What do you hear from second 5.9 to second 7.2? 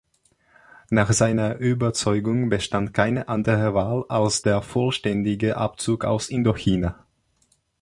aus Indochina.